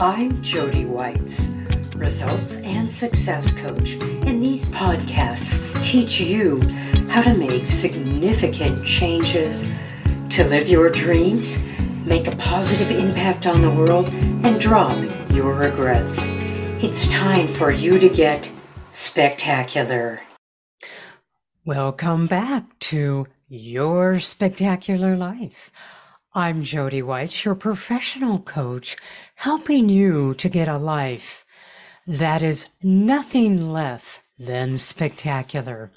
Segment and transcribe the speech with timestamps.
[0.00, 1.48] I'm Jody Whites,
[1.96, 6.60] results and success coach, and these podcasts teach you
[7.08, 9.74] how to make significant changes
[10.30, 11.66] to live your dreams,
[12.06, 14.06] make a positive impact on the world,
[14.46, 14.96] and drop
[15.32, 16.28] your regrets.
[16.80, 18.48] It's time for you to get
[18.92, 20.20] spectacular.
[21.64, 25.72] Welcome back to Your Spectacular Life.
[26.34, 28.96] I'm Jody White, your professional coach,
[29.36, 31.46] helping you to get a life
[32.06, 35.90] that is nothing less than spectacular.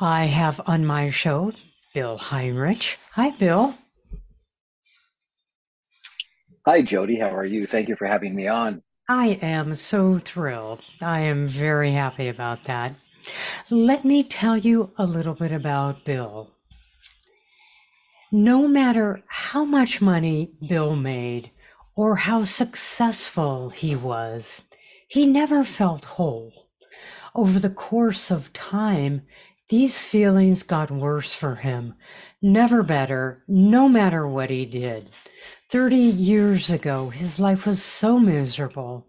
[0.00, 1.52] I have on my show
[1.92, 2.98] Bill Heinrich.
[3.12, 3.74] Hi, Bill.
[6.64, 7.18] Hi, Jody.
[7.18, 7.66] How are you?
[7.66, 8.82] Thank you for having me on.
[9.06, 10.80] I am so thrilled.
[11.02, 12.94] I am very happy about that.
[13.70, 16.50] Let me tell you a little bit about Bill.
[18.34, 21.50] No matter how much money Bill made
[21.94, 24.62] or how successful he was,
[25.06, 26.70] he never felt whole.
[27.34, 29.20] Over the course of time,
[29.68, 31.92] these feelings got worse for him,
[32.40, 35.08] never better, no matter what he did.
[35.68, 39.08] 30 years ago, his life was so miserable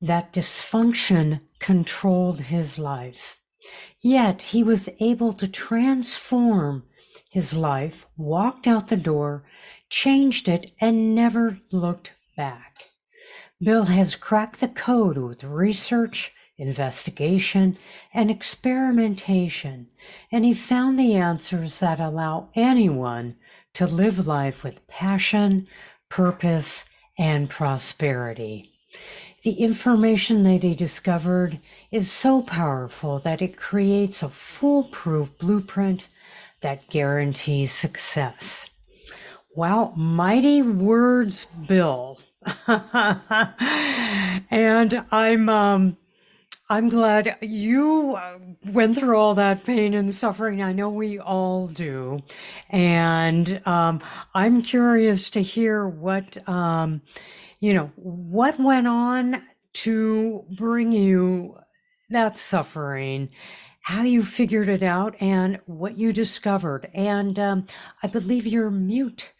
[0.00, 3.36] that dysfunction controlled his life.
[4.00, 6.84] Yet he was able to transform
[7.30, 9.44] his life, walked out the door,
[9.90, 12.86] changed it, and never looked back.
[13.60, 17.76] Bill has cracked the code with research, investigation,
[18.12, 19.88] and experimentation,
[20.30, 23.34] and he found the answers that allow anyone
[23.74, 25.66] to live life with passion,
[26.08, 26.84] purpose,
[27.18, 28.70] and prosperity.
[29.42, 31.58] The information that he discovered
[31.90, 36.08] is so powerful that it creates a foolproof blueprint
[36.60, 38.68] that guarantees success.
[39.54, 42.18] Wow, mighty words, Bill.
[44.50, 45.96] and I'm um,
[46.68, 50.62] I'm glad you uh, went through all that pain and suffering.
[50.62, 52.20] I know we all do,
[52.70, 54.00] and um,
[54.34, 57.02] I'm curious to hear what um,
[57.60, 59.42] you know what went on
[59.74, 61.56] to bring you
[62.10, 63.28] that suffering
[63.86, 66.90] how you figured it out and what you discovered.
[66.92, 67.66] And um,
[68.02, 69.32] I believe your mute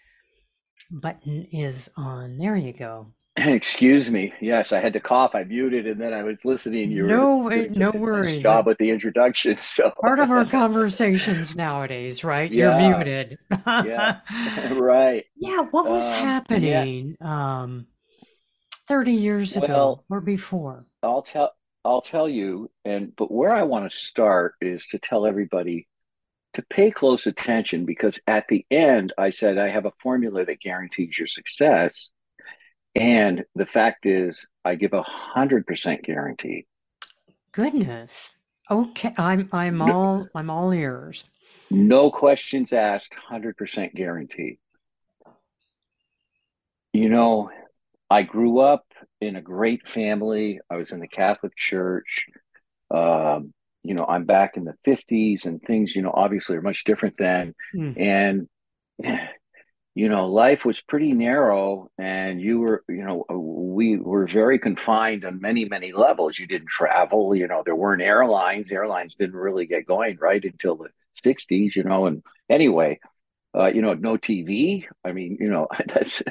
[0.89, 2.39] button is on.
[2.39, 3.09] There you go.
[3.37, 4.33] Excuse me.
[4.41, 5.35] Yes, I had to cough.
[5.35, 6.93] I muted, and then I was listening.
[6.93, 8.41] You no, no worries.
[8.41, 9.59] Job with the introduction.
[9.59, 12.51] So part of our conversations nowadays, right?
[12.51, 12.79] Yeah.
[12.79, 13.39] You're muted.
[13.67, 14.21] yeah,
[14.75, 15.25] right.
[15.35, 15.63] Yeah.
[15.73, 17.63] What was um, happening yeah.
[17.63, 17.89] um,
[18.87, 20.85] thirty years ago or before?
[21.03, 21.51] I'll tell.
[21.87, 25.87] I'll tell you, and but where I want to start is to tell everybody
[26.55, 30.61] to pay close attention because at the end I said I have a formula that
[30.61, 32.11] guarantees your success.
[32.95, 36.67] And the fact is I give a hundred percent guarantee.
[37.53, 38.33] Goodness.
[38.71, 39.13] Okay.
[39.17, 41.25] I'm I'm no, all I'm all ears.
[41.71, 44.59] No questions asked, hundred percent guarantee.
[46.93, 47.51] You know,
[48.09, 48.85] I grew up
[49.21, 50.61] in a great family.
[50.71, 52.27] I was in the Catholic Church.
[52.91, 53.53] Um,
[53.83, 57.17] you know, I'm back in the 50s and things, you know, obviously are much different
[57.19, 57.55] then.
[57.75, 58.01] Mm.
[58.01, 58.49] And,
[59.95, 65.25] you know, life was pretty narrow and you were, you know, we were very confined
[65.25, 66.39] on many, many levels.
[66.39, 68.73] You didn't travel, you know, there weren't airlines.
[68.73, 70.89] Airlines didn't really get going right until the
[71.25, 72.99] 60s, you know, and anyway,
[73.57, 74.87] uh, you know, no TV.
[75.05, 76.23] I mean, you know, that's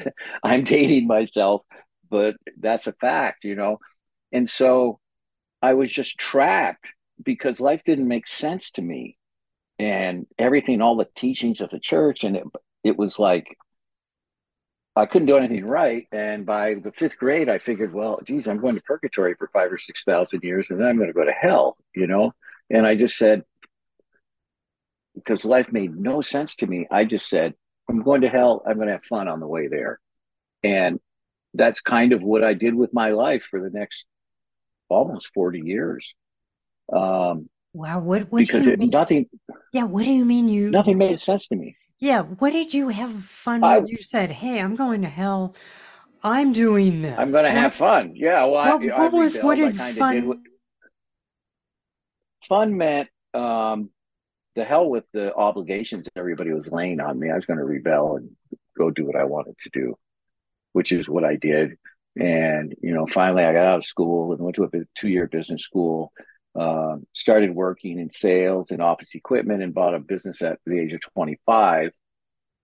[0.43, 1.63] I'm dating myself,
[2.09, 3.79] but that's a fact, you know.
[4.31, 4.99] And so
[5.61, 6.85] I was just trapped
[7.23, 9.17] because life didn't make sense to me.
[9.77, 12.43] And everything, all the teachings of the church, and it,
[12.83, 13.57] it was like
[14.95, 16.07] I couldn't do anything right.
[16.11, 19.71] And by the fifth grade, I figured, well, geez, I'm going to purgatory for five
[19.71, 22.33] or 6,000 years, and then I'm going to go to hell, you know?
[22.69, 23.43] And I just said,
[25.15, 27.53] because life made no sense to me, I just said,
[27.89, 28.63] I'm going to hell.
[28.67, 29.99] I'm going to have fun on the way there.
[30.63, 30.99] And
[31.53, 34.05] that's kind of what I did with my life for the next
[34.89, 36.15] almost 40 years.
[36.91, 37.99] Um, wow.
[37.99, 39.27] What, what because it, nothing,
[39.71, 39.83] yeah.
[39.83, 41.77] What do you mean you, nothing made sense to me.
[41.99, 42.23] Yeah.
[42.23, 43.89] What did you have fun I, with?
[43.89, 45.55] You said, Hey, I'm going to hell.
[46.23, 47.15] I'm doing this.
[47.17, 48.13] I'm going to have fun.
[48.15, 48.43] Yeah.
[48.45, 50.15] Well, what, I, what I was, what did fun?
[50.15, 50.37] Did what,
[52.47, 53.91] fun meant, um,
[54.55, 57.29] the hell with the obligations that everybody was laying on me.
[57.29, 58.31] I was going to rebel and
[58.77, 59.95] go do what I wanted to do
[60.75, 61.77] which is what I did.
[62.17, 64.69] And, you know, finally I got out of school and went to a
[64.99, 66.11] two year business school,
[66.53, 70.91] uh, started working in sales and office equipment and bought a business at the age
[70.91, 71.91] of 25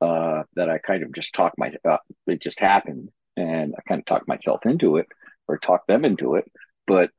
[0.02, 3.12] uh, that I kind of just talked my, uh, it just happened.
[3.38, 5.08] and I kind of talked myself into it
[5.48, 6.52] or talked them into it,
[6.88, 7.12] but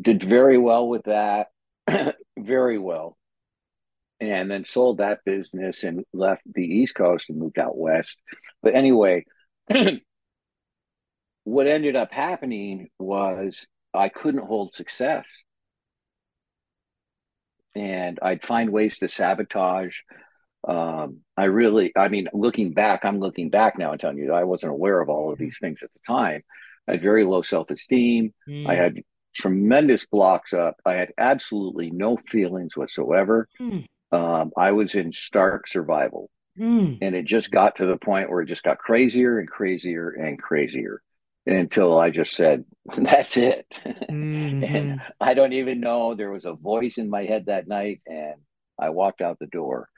[0.00, 1.48] did very well with that,
[2.38, 3.16] very well.
[4.20, 8.18] And then sold that business and left the East Coast and moved out west.
[8.62, 9.24] But anyway,
[11.44, 15.44] what ended up happening was I couldn't hold success.
[17.74, 19.96] And I'd find ways to sabotage.
[20.66, 24.44] Um, I really, I mean, looking back, I'm looking back now and telling you I
[24.44, 26.42] wasn't aware of all of these things at the time.
[26.88, 28.32] I had very low self esteem.
[28.48, 28.68] Mm.
[28.68, 29.02] I had
[29.34, 30.76] tremendous blocks up.
[30.86, 33.48] I had absolutely no feelings whatsoever.
[33.60, 33.86] Mm.
[34.14, 36.30] Um, I was in stark survival.
[36.58, 36.98] Mm.
[37.02, 40.40] And it just got to the point where it just got crazier and crazier and
[40.40, 41.02] crazier
[41.46, 42.64] until I just said,
[42.96, 43.66] that's it.
[44.14, 44.62] Mm-hmm.
[44.62, 46.14] and I don't even know.
[46.14, 48.34] There was a voice in my head that night, and
[48.78, 49.88] I walked out the door,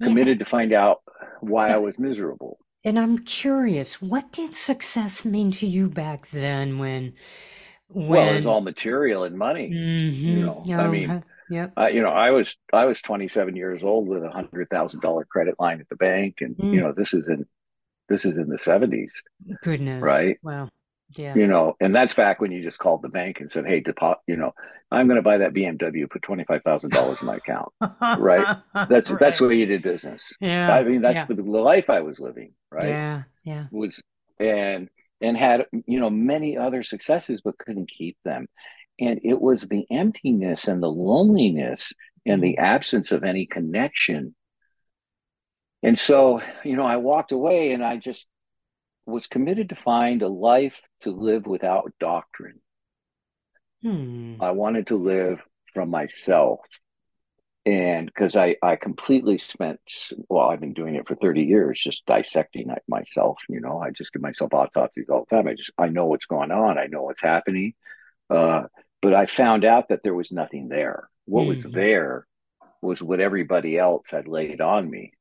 [0.00, 0.44] committed yeah.
[0.44, 0.98] to find out
[1.40, 2.58] why I was miserable.
[2.84, 7.14] And I'm curious, what did success mean to you back then when?
[7.88, 8.08] when...
[8.08, 9.70] Well, it was all material and money.
[9.70, 10.26] Mm-hmm.
[10.26, 11.68] You know, oh, I mean, yeah.
[11.76, 15.24] Uh, you know, I was I was 27 years old with a hundred thousand dollar
[15.24, 16.72] credit line at the bank, and mm.
[16.72, 17.44] you know, this is in
[18.08, 19.10] this is in the 70s.
[19.62, 20.02] Goodness.
[20.02, 20.36] Right.
[20.42, 20.68] Wow.
[21.16, 21.34] Yeah.
[21.34, 24.20] You know, and that's back when you just called the bank and said, "Hey, deposit.
[24.28, 24.52] You know,
[24.92, 26.08] I'm going to buy that BMW.
[26.08, 28.58] Put twenty five thousand dollars in my account." right.
[28.88, 29.18] That's right.
[29.18, 30.32] that's the way you did business.
[30.40, 30.72] Yeah.
[30.72, 31.24] I mean, that's yeah.
[31.24, 32.52] the, the life I was living.
[32.70, 32.88] Right.
[32.88, 33.22] Yeah.
[33.44, 33.66] Yeah.
[33.72, 34.00] Was
[34.38, 34.88] and
[35.20, 38.46] and had you know many other successes, but couldn't keep them.
[39.00, 41.92] And it was the emptiness and the loneliness
[42.26, 44.34] and the absence of any connection
[45.82, 48.26] and so, you know, I walked away and I just
[49.06, 52.60] was committed to find a life to live without doctrine.
[53.82, 54.34] Hmm.
[54.40, 55.40] I wanted to live
[55.72, 56.60] from myself.
[57.66, 59.80] And because I, I completely spent,
[60.28, 63.38] well, I've been doing it for 30 years, just dissecting myself.
[63.48, 65.46] You know, I just give myself autopsies all the time.
[65.46, 66.78] I just, I know what's going on.
[66.78, 67.74] I know what's happening.
[68.28, 68.64] Uh,
[69.02, 71.08] but I found out that there was nothing there.
[71.26, 71.50] What mm-hmm.
[71.50, 72.26] was there
[72.82, 75.12] was what everybody else had laid on me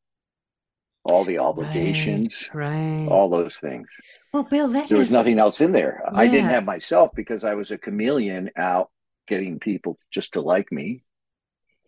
[1.05, 3.07] all the obligations, right, right.
[3.07, 3.87] all those things.
[4.33, 4.91] Well, Bill, there is...
[4.91, 6.01] was nothing else in there.
[6.05, 6.19] Yeah.
[6.19, 8.89] I didn't have myself because I was a chameleon out
[9.27, 11.03] getting people just to like me.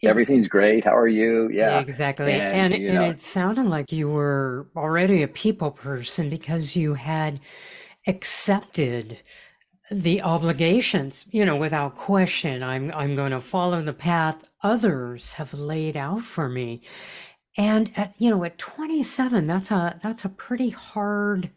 [0.04, 0.84] Everything's great.
[0.84, 1.50] How are you?
[1.52, 2.34] Yeah, exactly.
[2.34, 7.40] And, and, and it sounded like you were already a people person because you had
[8.08, 9.22] accepted
[9.92, 12.64] the obligations, you know, without question.
[12.64, 16.82] I'm I'm going to follow the path others have laid out for me.
[17.58, 21.52] And at, you know, at 27, that's a that's a pretty hard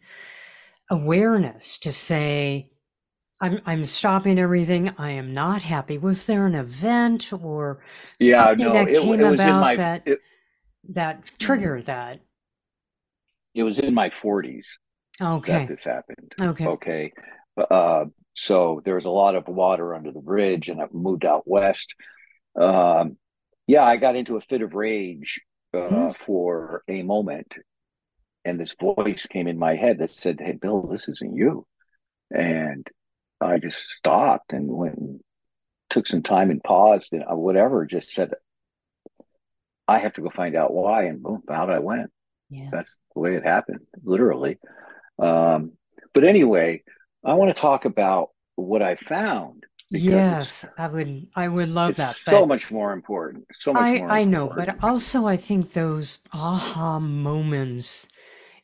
[0.89, 2.71] awareness to say,
[3.39, 4.93] I'm I'm stopping everything.
[4.97, 5.97] I am not happy.
[5.97, 7.79] Was there an event or
[8.19, 10.19] yeah, something no, that it, came it about my that it,
[10.89, 12.19] that triggered that?
[13.53, 14.65] It was in my 40s
[15.21, 15.53] okay.
[15.53, 16.33] that this happened.
[16.41, 16.65] Okay.
[16.65, 17.13] Okay.
[17.71, 18.05] Uh,
[18.35, 21.93] so there was a lot of water under the bridge, and I moved out west.
[22.59, 23.17] Um,
[23.67, 25.41] yeah, I got into a fit of rage
[25.73, 27.53] uh, for a moment,
[28.43, 31.65] and this voice came in my head that said, "Hey, Bill, this isn't you,"
[32.29, 32.85] and
[33.39, 35.21] I just stopped and went and
[35.89, 38.31] took some time and paused and uh, whatever, just said,
[39.87, 42.11] "I have to go find out why," and boom, out I went.
[42.49, 42.69] Yeah.
[42.71, 44.59] That's the way it happened, literally.
[45.17, 45.73] Um,
[46.13, 46.83] but anyway,
[47.23, 51.99] I want to talk about what I found Yes, I would I would love it's
[51.99, 52.15] that.
[52.15, 53.45] so much more important.
[53.53, 54.79] So much I more I know, important.
[54.79, 58.09] but also I think those aha moments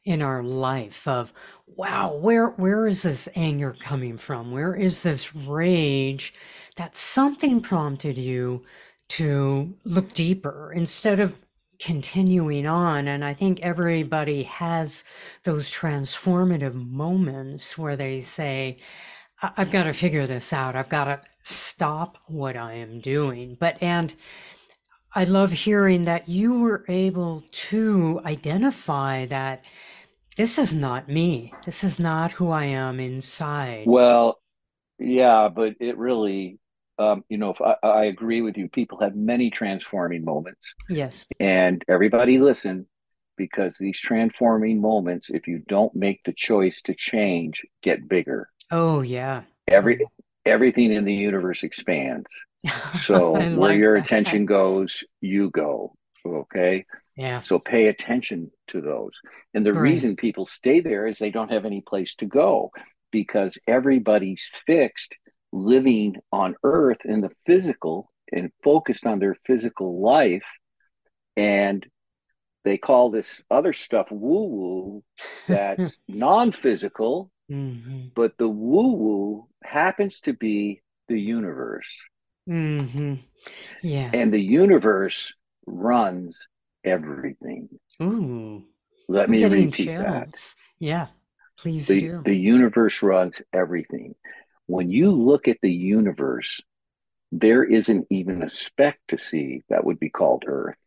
[0.04, 1.32] in our life of
[1.68, 4.52] wow, where where is this anger coming from?
[4.52, 6.34] Where is this rage?
[6.78, 8.64] That something prompted you
[9.10, 11.36] to look deeper instead of
[11.80, 13.08] continuing on.
[13.08, 15.04] And I think everybody has
[15.44, 18.78] those transformative moments where they say,
[19.42, 20.76] I've got to figure this out.
[20.76, 23.58] I've got to stop what I am doing.
[23.60, 24.14] But, and
[25.16, 29.66] I love hearing that you were able to identify that
[30.38, 31.54] this is not me.
[31.66, 33.86] This is not who I am inside.
[33.88, 34.40] Well,
[35.00, 36.60] yeah, but it really,
[37.00, 38.70] um, you know, if I, I agree with you.
[38.70, 41.26] People have many transforming moments, Yes.
[41.40, 42.86] and everybody listen
[43.38, 48.51] because these transforming moments, if you don't make the choice to change, get bigger.
[48.72, 49.44] Oh, yeah.
[49.68, 50.06] Every
[50.46, 52.28] everything in the universe expands.
[53.04, 54.06] So where like your that.
[54.06, 55.94] attention goes, you go.
[56.26, 56.86] Okay.
[57.16, 57.42] Yeah.
[57.42, 59.12] So pay attention to those.
[59.54, 59.82] And the Right.
[59.92, 62.72] reason people stay there is they don't have any place to go
[63.12, 65.18] because everybody's fixed
[65.52, 70.46] living on earth in the physical and focused on their physical life.
[71.38, 71.86] And
[72.64, 75.04] they call this other stuff woo woo
[75.48, 78.08] that's non physical, mm-hmm.
[78.16, 81.88] but the woo woo happens to be the universe.
[82.50, 83.16] Mm-hmm.
[83.82, 84.10] Yeah.
[84.14, 85.34] And the universe
[85.66, 86.48] runs
[86.84, 87.70] everything.
[88.02, 88.64] Ooh.
[89.08, 90.30] Let I'm me repeat that.
[90.80, 91.08] Yeah.
[91.58, 92.22] Please The, do.
[92.26, 94.16] the universe runs everything.
[94.66, 96.62] When you look at the universe,
[97.32, 100.78] there isn't even a speck to see that would be called Earth.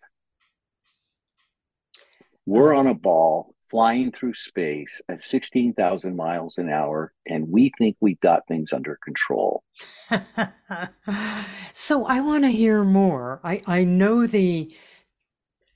[2.46, 7.96] We're on a ball flying through space at 16,000 miles an hour, and we think
[8.00, 9.62] we've got things under control.
[11.72, 13.40] so I want to hear more.
[13.42, 14.70] I, I know the,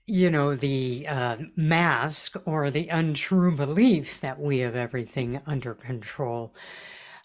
[0.07, 6.54] you know, the uh, mask or the untrue belief that we have everything under control.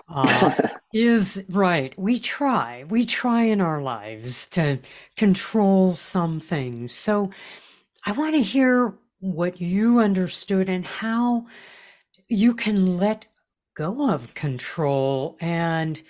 [0.09, 0.55] Uh,
[0.93, 1.97] is right.
[1.97, 2.85] We try.
[2.87, 4.79] We try in our lives to
[5.17, 6.93] control some things.
[6.93, 7.31] So
[8.05, 8.93] I want to hear
[9.23, 11.45] what you understood and how
[12.27, 13.25] you can let
[13.73, 16.01] go of control and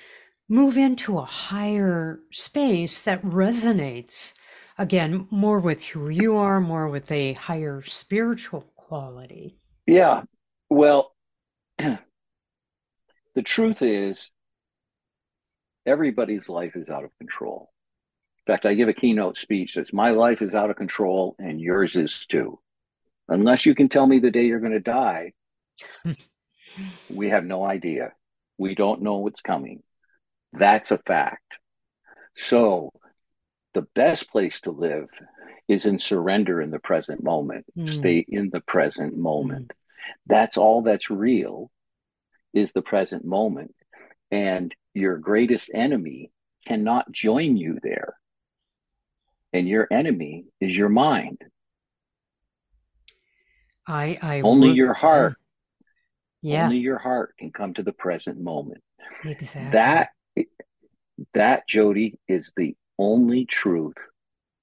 [0.49, 4.33] move into a higher space that resonates
[4.79, 9.57] again more with who you are, more with a higher spiritual quality.
[9.85, 10.23] yeah.
[10.69, 11.13] Well,
[11.77, 11.99] the
[13.43, 14.31] truth is,
[15.85, 17.69] everybody's life is out of control.
[18.47, 21.61] In fact, I give a keynote speech that's my life is out of control and
[21.61, 22.59] yours is too.
[23.29, 25.33] Unless you can tell me the day you're going to die,
[27.09, 28.13] we have no idea.
[28.57, 29.81] We don't know what's coming.
[30.51, 31.57] That's a fact.
[32.35, 32.91] So,
[33.73, 35.07] the best place to live
[35.67, 37.65] is in surrender in the present moment.
[37.77, 39.73] Mm, Stay in the present mm, moment.
[40.27, 41.71] That's all that's real
[42.53, 43.73] is the present moment.
[44.31, 46.31] And your greatest enemy
[46.65, 48.15] cannot join you there.
[49.53, 51.41] And your enemy is your mind.
[53.87, 55.35] I I Only would your heart,
[56.41, 58.83] yeah, only your heart can come to the present moment.
[59.23, 59.71] exactly.
[59.71, 60.09] That
[61.33, 63.97] that Jody is the only truth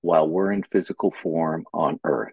[0.02, 2.32] while we're in physical form on earth.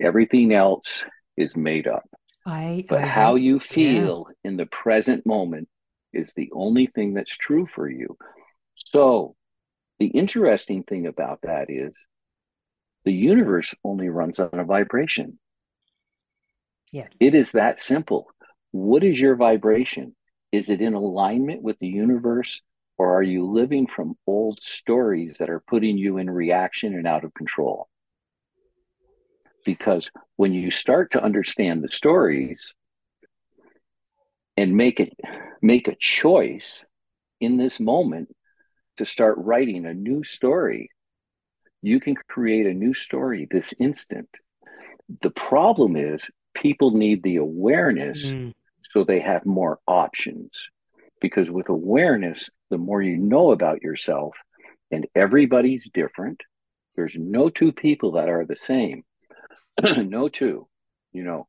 [0.00, 1.04] Everything else
[1.36, 2.08] is made up.
[2.46, 3.72] I But I how you yeah.
[3.74, 5.68] feel in the present moment
[6.12, 8.16] is the only thing that's true for you.
[8.76, 9.36] So,
[9.98, 12.06] the interesting thing about that is
[13.04, 15.38] the universe only runs on a vibration.
[16.94, 17.08] Yeah.
[17.18, 18.28] It is that simple.
[18.70, 20.14] What is your vibration?
[20.52, 22.60] Is it in alignment with the universe,
[22.96, 27.24] or are you living from old stories that are putting you in reaction and out
[27.24, 27.88] of control?
[29.64, 32.74] Because when you start to understand the stories
[34.56, 35.12] and make it
[35.60, 36.84] make a choice
[37.40, 38.28] in this moment
[38.98, 40.90] to start writing a new story,
[41.82, 44.28] you can create a new story this instant.
[45.22, 48.52] The problem is people need the awareness Mm,
[48.90, 50.50] so they have more options.
[51.20, 54.34] Because with awareness, the more you know about yourself,
[54.90, 56.40] and everybody's different,
[56.96, 59.02] there's no two people that are the same.
[59.82, 60.68] no two.
[61.12, 61.46] You know,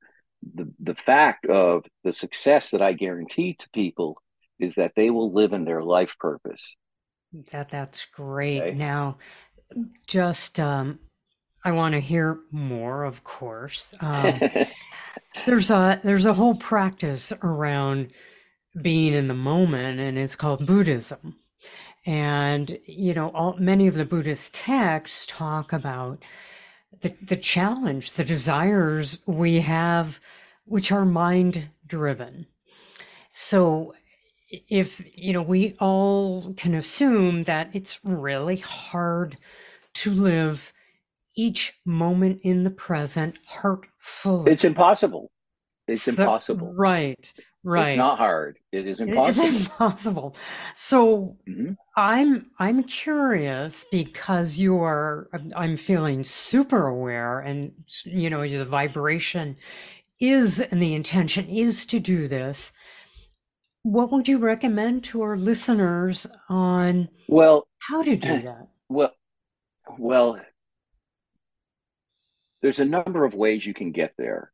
[0.55, 4.17] the, the fact of the success that I guarantee to people
[4.59, 6.75] is that they will live in their life purpose.
[7.51, 8.61] that that's great.
[8.61, 8.73] Okay.
[8.73, 9.17] Now,
[10.07, 10.99] just um,
[11.63, 13.93] I want to hear more, of course.
[13.99, 14.39] Um,
[15.45, 18.11] there's a there's a whole practice around
[18.81, 21.37] being in the moment, and it's called Buddhism.
[22.05, 26.23] And you know, all, many of the Buddhist texts talk about
[27.01, 30.19] the the challenge, the desires we have,
[30.65, 32.47] which are mind driven.
[33.29, 33.93] So
[34.49, 39.37] if you know, we all can assume that it's really hard
[39.95, 40.73] to live
[41.35, 44.51] each moment in the present heartfully.
[44.51, 45.31] it's impossible.
[45.87, 46.73] It's So, impossible.
[46.73, 47.89] right, Right.
[47.89, 48.59] It's not hard.
[48.71, 49.57] It is It- It's impossible.
[49.59, 50.35] impossible.
[50.75, 51.75] So Mhm.
[51.97, 57.71] I'm I'm curious because you are I'm I'm feeling super aware and
[58.05, 59.55] you know the vibration
[60.19, 62.71] is and the intention is to do this.
[63.83, 68.67] What would you recommend to our listeners on Well, how to do that?
[68.89, 69.11] well,
[69.97, 70.39] well,
[72.65, 74.51] there's a number of ways you can get there.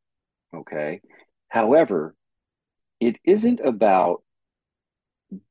[0.54, 1.00] Okay.
[1.48, 2.14] However,
[3.00, 4.22] it isn't about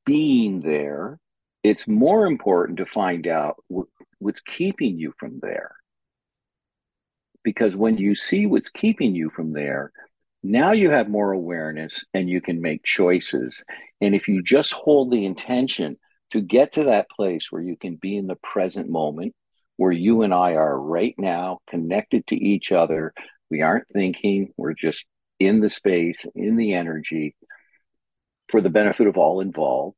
[0.04, 1.18] being there.
[1.62, 3.88] It's more important to find out wh-
[4.18, 5.74] what's keeping you from there.
[7.42, 9.90] Because when you see what's keeping you from there,
[10.42, 13.62] now you have more awareness and you can make choices.
[14.02, 15.96] And if you just hold the intention
[16.32, 19.34] to get to that place where you can be in the present moment,
[19.80, 23.14] where you and I are right now, connected to each other.
[23.50, 25.06] We aren't thinking, we're just
[25.38, 27.34] in the space, in the energy
[28.50, 29.96] for the benefit of all involved.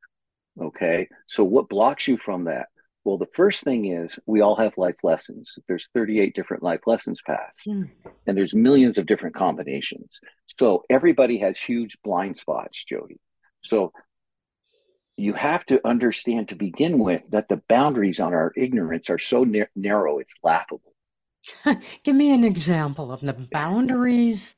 [0.60, 1.08] Okay.
[1.26, 2.66] So, what blocks you from that?
[3.02, 5.58] Well, the first thing is we all have life lessons.
[5.66, 7.90] There's 38 different life lessons paths, mm.
[8.28, 10.20] and there's millions of different combinations.
[10.60, 13.18] So everybody has huge blind spots, Jody.
[13.64, 13.92] So
[15.16, 19.44] you have to understand to begin with that the boundaries on our ignorance are so
[19.44, 20.94] na- narrow, it's laughable.
[22.04, 24.54] Give me an example of the boundaries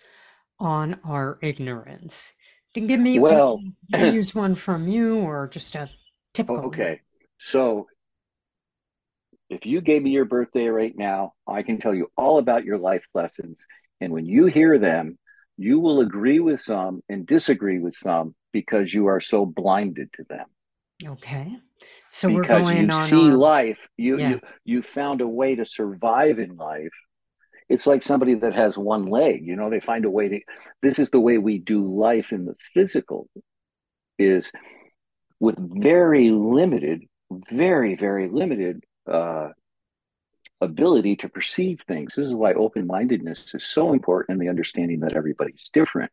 [0.59, 2.35] on our ignorance.
[2.73, 3.61] Can you give me well,
[3.97, 5.89] use one from you or just a
[6.33, 6.67] typical.
[6.67, 6.99] Okay, one.
[7.39, 7.87] so
[9.49, 12.79] if you gave me your birthday right now, I can tell you all about your
[12.79, 13.65] life lessons.
[14.01, 15.19] And when you hear them,
[15.57, 20.25] you will agree with some and disagree with some because you are so blinded to
[20.29, 20.47] them.
[21.05, 21.57] Okay.
[22.09, 23.37] So because we're going you on see our...
[23.37, 24.31] life, you, yeah.
[24.31, 26.93] you you found a way to survive in life.
[27.69, 30.41] It's like somebody that has one leg, you know, they find a way to
[30.83, 33.29] this is the way we do life in the physical
[34.19, 34.53] is
[35.41, 37.03] with very limited,
[37.51, 39.49] very, very limited uh,
[40.61, 42.15] ability to perceive things.
[42.15, 46.13] This is why open mindedness is so important in the understanding that everybody's different.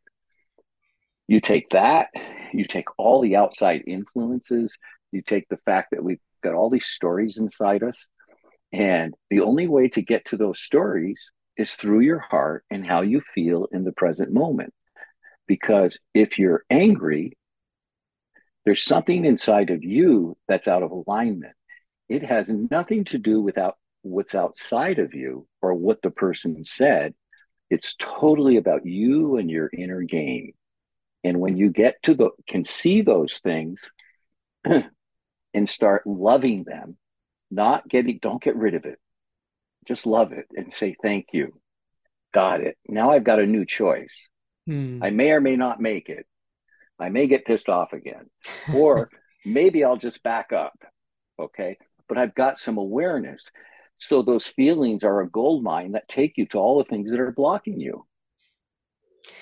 [1.27, 2.09] You take that,
[2.53, 4.77] you take all the outside influences,
[5.11, 8.09] you take the fact that we've got all these stories inside us.
[8.73, 13.01] And the only way to get to those stories is through your heart and how
[13.01, 14.73] you feel in the present moment.
[15.47, 17.37] Because if you're angry,
[18.65, 21.53] there's something inside of you that's out of alignment.
[22.09, 26.63] It has nothing to do with out, what's outside of you or what the person
[26.65, 27.13] said.
[27.69, 30.53] It's totally about you and your inner game.
[31.23, 33.79] And when you get to the can see those things
[35.53, 36.97] and start loving them,
[37.49, 38.99] not getting don't get rid of it.
[39.87, 41.53] Just love it and say thank you.
[42.33, 42.77] Got it.
[42.87, 44.29] Now I've got a new choice.
[44.65, 45.03] Hmm.
[45.03, 46.25] I may or may not make it.
[46.99, 48.29] I may get pissed off again.
[48.73, 49.09] Or
[49.45, 50.77] maybe I'll just back up.
[51.39, 51.77] Okay.
[52.07, 53.49] But I've got some awareness.
[54.01, 57.19] So those feelings are a gold mine that take you to all the things that
[57.19, 58.05] are blocking you.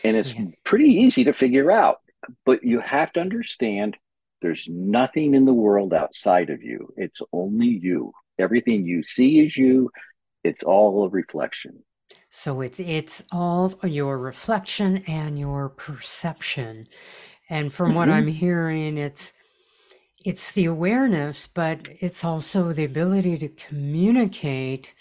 [0.03, 0.47] And it's yeah.
[0.65, 1.99] pretty easy to figure out,
[2.45, 3.95] but you have to understand
[4.41, 6.93] there's nothing in the world outside of you.
[6.97, 8.13] It's only you.
[8.37, 9.89] Everything you see is you.
[10.43, 11.83] It's all a reflection.
[12.29, 16.87] So it's it's all your reflection and your perception.
[17.49, 17.97] And from mm-hmm.
[17.97, 19.33] what I'm hearing, it's
[20.25, 24.93] it's the awareness, but it's also the ability to communicate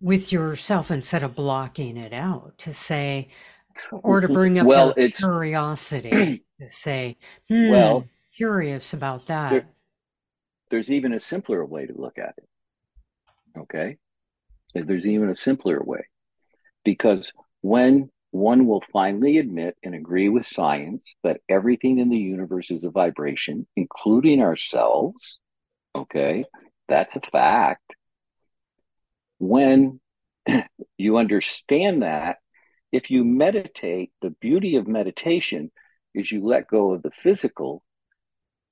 [0.00, 3.28] with yourself instead of blocking it out to say,
[3.90, 7.16] or to bring up well, it's, curiosity to say,
[7.48, 9.50] hmm, well, curious about that.
[9.50, 9.66] There,
[10.70, 12.48] there's even a simpler way to look at it.
[13.58, 13.98] Okay.
[14.74, 16.06] There's even a simpler way
[16.84, 22.68] because when one will finally admit and agree with science that everything in the universe
[22.72, 25.38] is a vibration, including ourselves,
[25.94, 26.44] okay,
[26.88, 27.94] that's a fact.
[29.38, 30.00] When
[30.98, 32.38] you understand that
[32.90, 35.70] if you meditate, the beauty of meditation
[36.12, 37.84] is you let go of the physical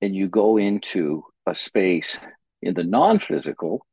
[0.01, 2.17] and you go into a space
[2.61, 3.85] in the non physical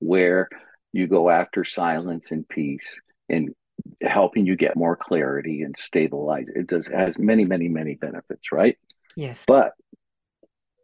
[0.00, 0.48] where
[0.92, 3.54] you go after silence and peace and
[4.02, 6.48] helping you get more clarity and stabilize.
[6.54, 8.76] It does has many, many, many benefits, right?
[9.16, 9.44] Yes.
[9.46, 9.72] But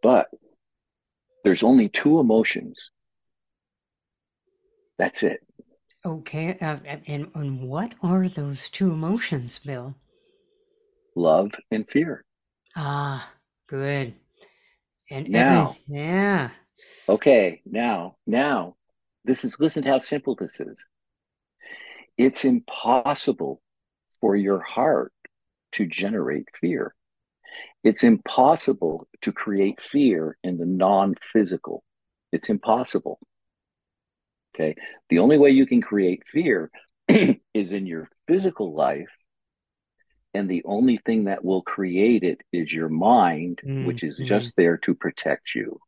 [0.03, 0.27] but
[1.45, 2.91] there's only two emotions.
[4.99, 5.41] That's it.
[6.07, 6.77] Okay, uh,
[7.07, 9.95] and, and what are those two emotions, Bill?
[11.17, 12.25] Love and fear.
[12.77, 13.31] Ah,
[13.67, 14.15] good.
[15.11, 16.51] And now, every, yeah.
[17.09, 18.77] Okay, now, now,
[19.25, 20.87] this is listen to how simple this is.
[22.17, 23.61] It's impossible
[24.21, 25.13] for your heart
[25.73, 26.95] to generate fear.
[27.83, 31.83] It's impossible to create fear in the non physical.
[32.33, 33.19] It's impossible.
[34.55, 34.75] Okay.
[35.11, 36.71] The only way you can create fear
[37.09, 39.11] is in your physical life.
[40.33, 44.25] And the only thing that will create it is your mind, mm, which is mm.
[44.25, 45.79] just there to protect you.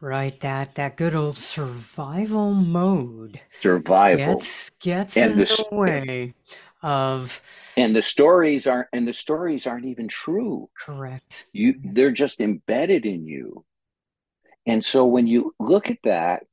[0.00, 3.40] Right, that that good old survival mode.
[3.60, 6.34] Survival gets gets and in the, the way
[6.82, 7.42] of
[7.76, 10.70] and the stories aren't and the stories aren't even true.
[10.78, 11.46] Correct.
[11.52, 13.64] You they're just embedded in you.
[14.66, 16.44] And so when you look at that,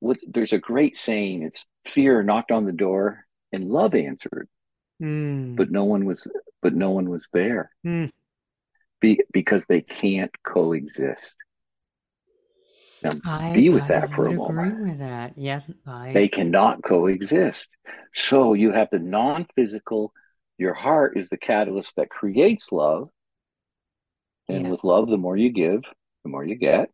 [0.00, 4.48] what, there's a great saying it's fear knocked on the door and love answered
[5.00, 5.56] mm.
[5.56, 6.26] but no one was
[6.62, 8.10] but no one was there mm.
[9.00, 11.36] Be, because they can't coexist
[13.10, 13.20] them.
[13.24, 14.72] I, Be with I that for a would moment.
[14.72, 15.34] agree with that.
[15.36, 15.60] Yeah,
[16.12, 17.68] They cannot coexist.
[18.14, 20.12] So you have the non physical,
[20.58, 23.08] your heart is the catalyst that creates love.
[24.48, 24.70] And yeah.
[24.70, 25.82] with love, the more you give,
[26.22, 26.90] the more you get.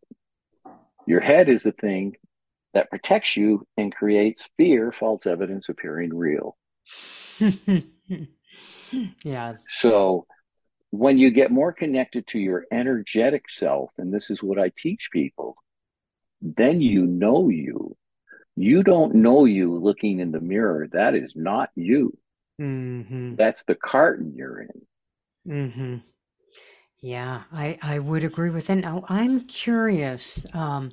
[1.05, 2.15] Your head is the thing
[2.73, 6.57] that protects you and creates fear, false evidence appearing real.
[9.23, 9.55] yeah.
[9.69, 10.25] So
[10.89, 15.09] when you get more connected to your energetic self, and this is what I teach
[15.11, 15.55] people,
[16.43, 17.95] then you know you.
[18.55, 20.87] You don't know you looking in the mirror.
[20.91, 22.17] That is not you.
[22.59, 24.87] hmm That's the carton you're in.
[25.45, 25.95] hmm
[26.99, 28.75] Yeah, I, I would agree with that.
[28.77, 30.45] Now, I'm curious.
[30.53, 30.91] Um,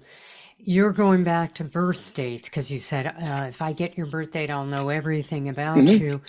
[0.58, 4.32] you're going back to birth dates because you said uh, if I get your birth
[4.32, 6.00] date, I'll know everything about Mhm.
[6.00, 6.22] you.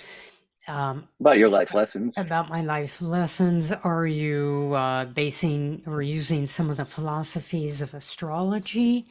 [0.68, 2.14] Um, About your life lessons.
[2.16, 7.94] about my life lessons, are you uh, basing or using some of the philosophies of
[7.94, 9.04] astrology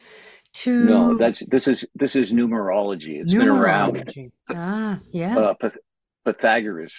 [0.54, 0.84] to?
[0.84, 3.20] No, that's this is this is numerology.
[3.20, 3.96] It's been around.
[3.96, 4.30] numerology?
[4.50, 5.36] Ah, yeah.
[5.38, 5.76] Uh, Pyth-
[6.24, 6.94] Pythagoras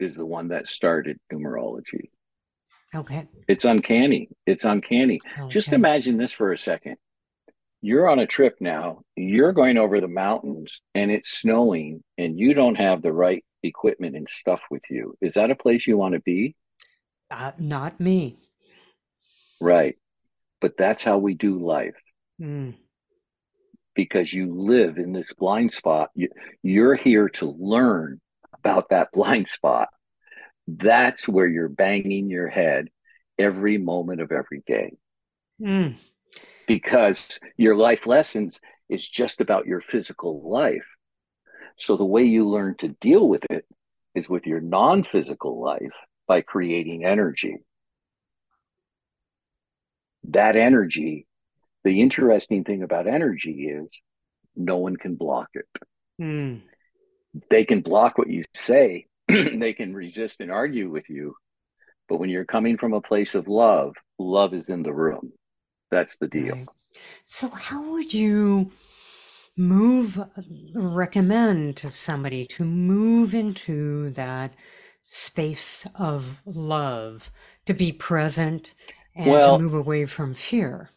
[0.00, 2.10] is the one that started numerology.
[2.94, 3.26] Okay.
[3.48, 4.28] It's uncanny.
[4.46, 5.18] It's uncanny.
[5.50, 6.96] Just imagine this for a second.
[7.80, 9.02] You're on a trip now.
[9.16, 14.16] You're going over the mountains and it's snowing and you don't have the right equipment
[14.16, 15.16] and stuff with you.
[15.20, 16.56] Is that a place you want to be?
[17.30, 18.38] Uh, not me.
[19.60, 19.98] Right.
[20.60, 21.96] But that's how we do life
[22.40, 22.74] Mm,
[23.94, 26.10] because you live in this blind spot.
[26.14, 26.28] You,
[26.62, 28.20] you're here to learn
[28.54, 29.88] about that blind spot.
[30.68, 32.88] That's where you're banging your head
[33.38, 34.96] every moment of every day
[35.60, 35.96] mm,
[36.66, 40.86] because your life lessons is just about your physical life.
[41.76, 43.66] So the way you learn to deal with it
[44.14, 45.92] is with your non-physical life
[46.26, 47.58] by creating energy.
[50.28, 51.26] That energy,
[51.82, 53.98] the interesting thing about energy is
[54.56, 55.66] no one can block it.
[56.20, 56.62] mm.
[57.50, 61.34] They can block what you say, they can resist and argue with you.
[62.08, 65.32] But when you're coming from a place of love, love is in the room.
[65.90, 66.54] That's the deal.
[66.54, 66.68] Right.
[67.24, 68.70] So, how would you
[69.56, 70.20] move,
[70.74, 74.54] recommend to somebody to move into that
[75.04, 77.30] space of love,
[77.66, 78.74] to be present
[79.14, 80.90] and to move away from fear?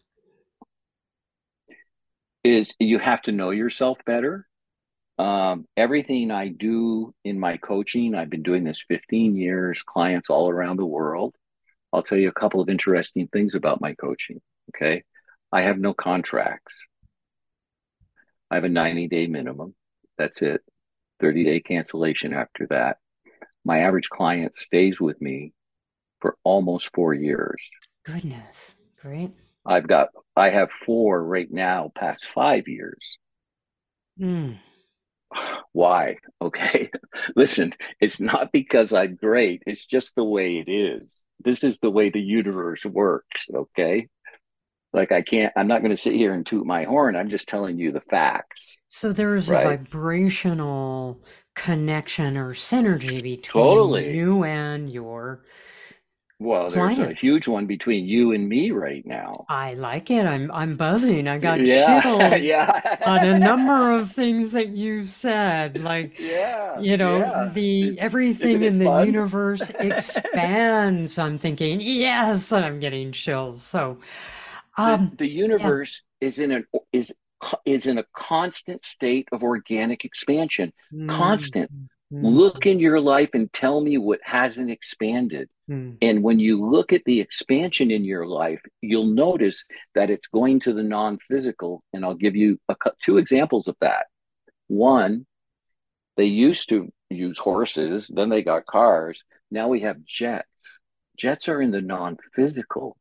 [2.48, 4.48] is you have to know yourself better.
[5.18, 10.50] Um, everything I do in my coaching, I've been doing this 15 years, clients all
[10.50, 11.36] around the world.
[11.92, 14.42] I'll tell you a couple of interesting things about my coaching.
[14.70, 15.04] Okay.
[15.52, 16.76] I have no contracts.
[18.50, 19.76] I have a 90 day minimum.
[20.18, 20.62] That's it.
[21.20, 22.98] 30 day cancellation after that.
[23.66, 25.54] My average client stays with me
[26.22, 27.62] for almost four years.
[28.06, 28.76] Goodness.
[29.02, 29.32] Great.
[29.66, 33.18] I've got, I have four right now past five years.
[34.20, 34.58] Mm,
[35.74, 36.18] Why?
[36.42, 36.90] Okay.
[37.36, 39.64] Listen, it's not because I'm great.
[39.66, 41.24] It's just the way it is.
[41.44, 43.48] This is the way the universe works.
[43.54, 44.08] Okay.
[44.94, 47.16] Like I can't, I'm not going to sit here and toot my horn.
[47.16, 51.22] I'm just telling you the facts, So, there's a vibrational
[51.56, 54.08] connection or synergy between Totally.
[54.08, 55.44] you and your
[56.40, 59.50] Well, there's a huge one between you and me right now.
[59.50, 60.26] I like it.
[60.26, 61.28] I'm I'm buzzing.
[61.28, 62.02] I got Yeah.
[62.02, 62.52] chills
[63.06, 65.78] on a number of things that you've said.
[65.78, 66.82] Like, Yeah.
[66.82, 67.46] you know, Yeah.
[67.46, 69.06] the everything in the fun?
[69.06, 71.18] universe expands.
[71.18, 73.62] I'm thinking, yes, and I'm getting chills.
[73.64, 74.00] So,
[74.78, 75.42] um, the yeah.
[75.44, 77.14] universe is in an is
[77.66, 80.74] is in a constant state of organic expansion.
[80.94, 81.72] Mm, Constant.
[81.72, 85.50] mm, Look in your life and tell me what hasn't expanded.
[85.70, 89.64] mm, And when you look at the expansion in your life, you'll notice
[89.94, 91.84] that it's going to the non-physical.
[91.94, 94.08] And I'll give you a, two examples of that.
[94.68, 95.26] One,
[96.16, 99.24] they used to use horses, then they got cars.
[99.52, 100.48] Now we have jets.
[101.18, 102.98] Jets are in the non-physical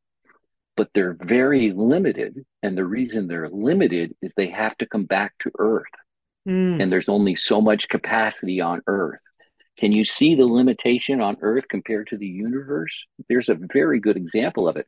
[0.76, 2.44] but they're very limited.
[2.62, 5.84] And the reason they're limited is they have to come back to Earth,
[6.46, 6.80] mm.
[6.80, 9.20] and there's only so much capacity on Earth.
[9.78, 13.06] Can you see the limitation on Earth compared to the universe?
[13.28, 14.86] There's a very good example of it.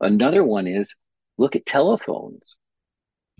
[0.00, 0.88] Another one is
[1.38, 2.56] look at telephones.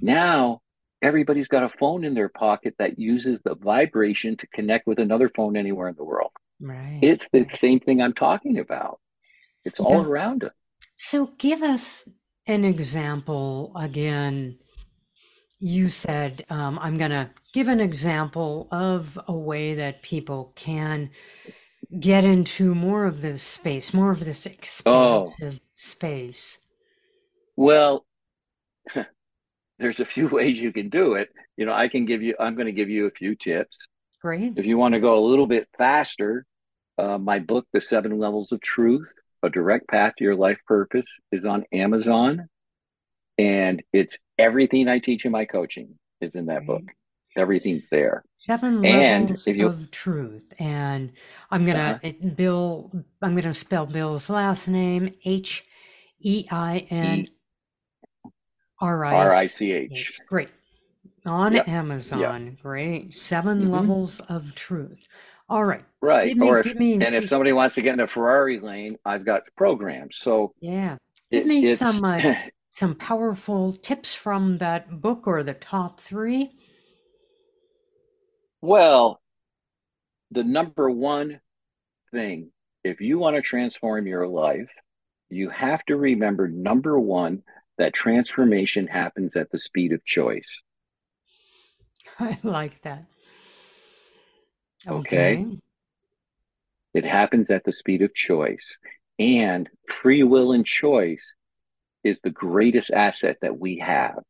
[0.01, 0.61] Now,
[1.01, 5.31] everybody's got a phone in their pocket that uses the vibration to connect with another
[5.35, 6.33] phone anywhere in the world.
[6.61, 6.99] Right.
[7.03, 9.01] It's the same thing I'm talking about.
[9.65, 10.09] It's all Yeah.
[10.09, 10.53] around us.
[11.01, 12.09] So give us
[12.47, 14.59] an example again.
[15.61, 21.11] You said, um, I'm going to give an example of a way that people can
[22.01, 24.47] get into more of this space, more of this
[24.87, 26.59] Oh, expansive space.
[27.57, 28.07] well,
[29.79, 31.31] there's a few ways you can do it.
[31.57, 33.77] You know, I can give you, I'm going to give you a few tips.
[34.23, 34.57] Great.
[34.57, 36.47] If you want to go a little bit faster,
[36.99, 39.09] uh, my book, The Seven Levels of Truth,
[39.43, 42.49] A Direct Path to Your Life Purpose, is on Amazon.
[43.39, 46.83] And it's everything I teach in my coaching is in that book.
[47.37, 48.25] Everything's there.
[48.35, 50.53] Seven And levels you- of truth.
[50.59, 51.13] And
[51.51, 52.31] I'm gonna Uh-huh.
[52.35, 52.91] Bill.
[53.23, 55.63] I'm gonna spell Bill's last name H
[56.19, 57.27] E I N
[58.81, 60.19] R I C H.
[60.29, 60.51] Great.
[61.27, 61.69] On Yep.
[61.69, 62.59] Amazon.
[62.61, 63.15] Great.
[63.17, 63.71] 7 Mhm.
[63.71, 65.07] levels of truth.
[65.49, 65.85] All right.
[66.03, 66.37] Right.
[66.37, 69.43] Me, or if, and if somebody wants to get in the Ferrari lane, I've got
[69.57, 70.19] programs.
[70.19, 70.99] So yeah.
[71.31, 72.21] Give it- me some uh,
[72.71, 76.51] some powerful tips from that book or the top three.
[78.61, 79.21] well,
[80.31, 81.41] the number one
[82.13, 82.51] thing,
[82.85, 84.69] if you want to transform your life,
[85.31, 87.43] you have to remember number one,
[87.79, 90.63] that transformation happens at the speed of choice.
[92.19, 93.05] I like that.
[94.87, 95.45] Okay.
[96.95, 98.77] It happens at the speed of choice.
[99.19, 101.35] And free will and choice
[102.05, 104.23] is the greatest asset that we have.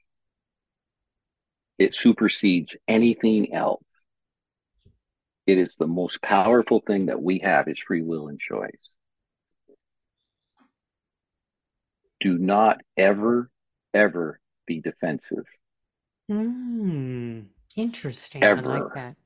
[1.79, 3.85] It supersedes anything else.
[5.47, 8.71] It is the most powerful thing that we have is free will and choice.
[12.21, 13.49] Do not ever,
[13.95, 15.47] ever be defensive.
[16.31, 18.45] Mm, interesting.
[18.45, 19.17] I like that.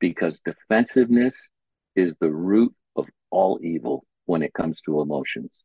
[0.00, 1.48] Because defensiveness
[1.96, 5.62] is the root of all evil when it comes to emotions.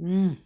[0.00, 0.36] Mm,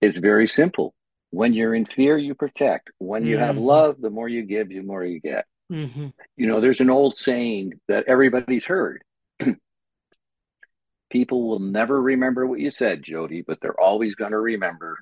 [0.00, 0.94] It's very simple.
[1.30, 2.90] When you're in fear, you protect.
[2.98, 3.62] When you have Mhm.
[3.64, 5.46] love, the more you give, the more you get.
[5.70, 9.02] hmm You know, there's an old saying that everybody's heard.
[11.10, 14.98] People will never remember what you said, Jody, but they're always going to remember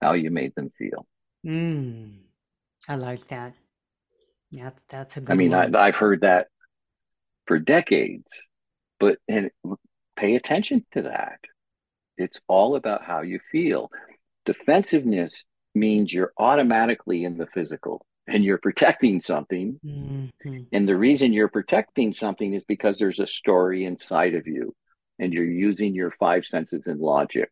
[0.00, 1.06] how you made them feel.
[1.46, 2.18] Mm,
[2.88, 3.54] I like that.
[4.50, 5.76] Yeah, that's a good I mean, I, one.
[5.76, 6.48] I've heard that
[7.46, 8.26] for decades,
[8.98, 9.50] but and
[10.16, 11.38] pay attention to that.
[12.16, 13.90] It's all about how you feel.
[14.44, 19.78] Defensiveness means you're automatically in the physical and you're protecting something.
[19.84, 20.66] Mhm.
[20.72, 24.74] And the reason you're protecting something is because there's a story inside of you
[25.18, 27.50] and you're using your five senses and logic.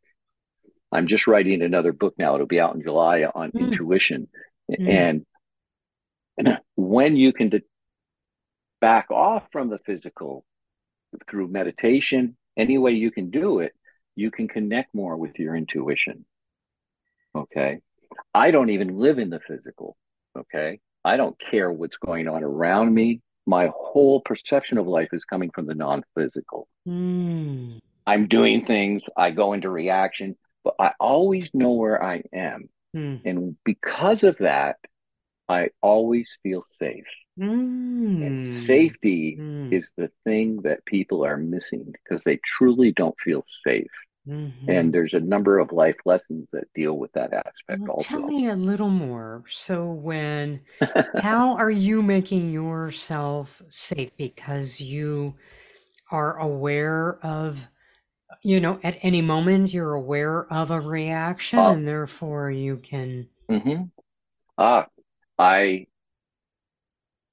[0.93, 2.35] I'm just writing another book now.
[2.35, 3.61] It'll be out in July on Mm.
[3.71, 4.29] intuition.
[4.71, 4.89] Mm.
[4.89, 5.27] And
[6.77, 7.63] when you can de-
[8.81, 10.45] back off from the physical
[11.31, 13.73] through meditation, any way you can do it,
[14.17, 16.25] you can connect more with your intuition.
[17.35, 17.81] Okay.
[18.35, 19.97] I don't even live in the physical.
[20.37, 20.81] Okay.
[21.05, 23.21] I don't care what's going on around me.
[23.47, 26.69] My whole perception of life is coming from the non physical.
[26.87, 27.79] Mm.
[28.07, 32.69] I'm doing things, I go into reaction, but I always know where I am.
[32.97, 33.21] Mm.
[33.25, 34.77] And because of that,
[35.49, 37.07] I always feel safe.
[38.21, 38.67] And Mm.
[38.67, 39.71] safety Mm.
[39.71, 43.91] is the thing that people are missing because they truly don't feel safe.
[44.27, 44.69] Mhm.
[44.69, 48.47] And there's a number of life lessons that deal with that aspect Well, tell me
[48.49, 49.45] a little more.
[49.49, 50.61] So, when,
[51.15, 54.11] how are you making yourself safe?
[54.17, 55.35] Because you
[56.13, 57.69] are aware of,
[58.43, 63.29] you know, at any moment you're aware of a reaction, Uh, and therefore you can.
[63.49, 63.91] hmm
[64.59, 64.89] Ah,
[65.39, 65.87] I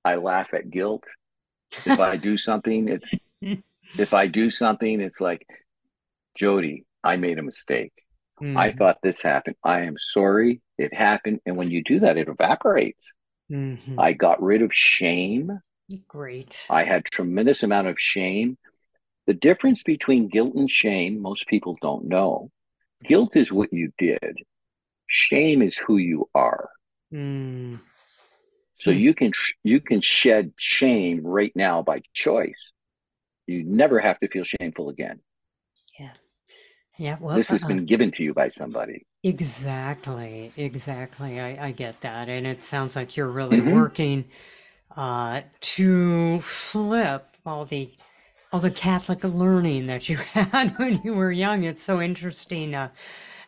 [0.04, 1.04] I laugh at guilt.
[1.86, 3.10] If I do something, it's
[3.98, 5.48] if I do something, it's like,
[6.36, 7.94] Jody, I made a mistake.
[8.39, 8.78] I Mhm.
[8.78, 9.56] thought this happened.
[9.63, 10.62] I am sorry.
[10.78, 11.39] It happened.
[11.46, 13.13] And when you do that, it evaporates.
[13.50, 13.96] Mhm.
[13.98, 15.60] I got rid of shame.
[16.08, 16.65] Great.
[16.70, 18.58] I had tremendous amount of shame.
[19.28, 22.52] The difference between guilt and shame, most people don't know.
[23.04, 24.38] Guilt is what you did.
[25.08, 26.70] Shame is who you are.
[27.13, 27.80] Mm.
[28.78, 28.92] So Hmm.
[28.92, 29.32] you can
[29.64, 32.54] you can shed shame right now by choice.
[33.48, 35.22] You never have to feel shameful again.
[36.00, 36.14] Yeah.
[36.98, 37.18] Yeah.
[37.22, 39.06] Well, This has uh, been given to you by somebody.
[39.24, 40.52] exactly.
[40.58, 41.40] Exactly.
[41.40, 42.30] I, I get that.
[42.30, 43.62] And it sounds like you're really Mhm.
[43.62, 44.26] working
[44.96, 47.92] uh, to flip all the
[48.54, 51.64] all the Catholic learning that you had when you were young.
[51.64, 52.76] It's so interesting.
[52.76, 52.90] Uh,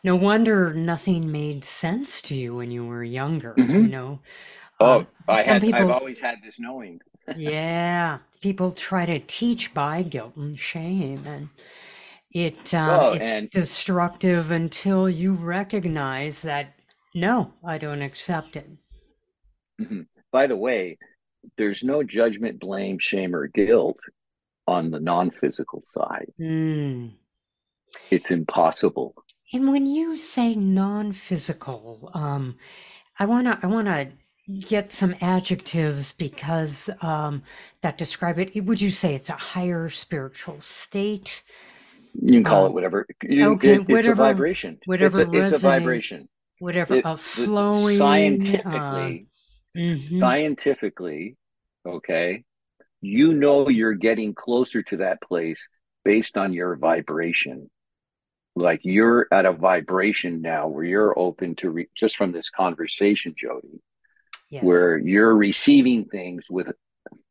[0.04, 3.72] no wonder nothing made sense to you when you were younger.
[3.76, 3.90] You Mhm.
[3.90, 4.20] know,
[4.80, 7.00] Oh, um, I some had I've always had this knowing.
[7.34, 11.48] yeah, people try to teach by guilt and shame, and
[12.32, 16.74] it um, Well, it's and destructive until you recognize that
[17.14, 18.70] no, I don't accept it.
[19.80, 20.06] mhm.
[20.32, 20.98] by the way,
[21.56, 23.98] there's no judgment, blame, shame, or guilt
[24.66, 26.32] on the non-physical side.
[26.38, 27.18] Mm,
[28.10, 29.14] It's impossible.
[29.52, 32.56] And when you say non-physical, um,
[33.18, 34.12] I wanna I wanna
[34.66, 37.42] get some adjectives because um,
[37.82, 38.64] that describe it.
[38.64, 41.42] Would you say it's a higher spiritual state?
[42.14, 43.06] You can call it Um, whatever.
[43.22, 44.80] You, okay, it, it's a whatever vibration.
[45.00, 46.28] It's whatever a it's a vibration.
[46.58, 48.56] whatever It a flowing.
[48.66, 49.26] Uh, scientifically
[49.76, 51.36] mhm, scientifically,
[51.86, 52.44] okay,
[53.00, 55.66] you know you're getting closer to that place
[56.04, 57.70] based on your vibration.
[58.56, 63.34] Like you're at a vibration now where you're open to re- just from this conversation,
[63.38, 63.80] Jody,
[64.50, 64.62] yes.
[64.62, 66.68] where you're receiving things with